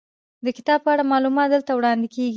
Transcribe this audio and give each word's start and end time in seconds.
د 0.45 0.47
کتاب 0.57 0.79
په 0.83 0.89
اړه 0.93 1.03
معلومات 1.11 1.47
دلته 1.51 1.71
وړاندې 1.75 2.07
کیږي. 2.15 2.29